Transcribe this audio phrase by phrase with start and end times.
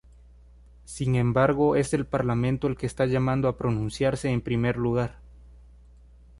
[0.85, 5.19] Sin embargo, es el Parlamento el que está llamado a pronunciarse en primer lugar.